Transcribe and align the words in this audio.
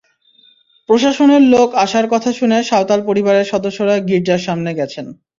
প্রশাসনের 0.89 1.43
লোক 1.53 1.69
আসার 1.85 2.05
কথা 2.13 2.29
শুনে 2.33 2.57
সাঁওতাল 2.63 2.99
পরিবারের 3.05 3.49
সদস্যরা 3.53 3.95
গির্জার 4.09 4.45
সামনে 4.47 4.71
গেছেন। 4.79 5.05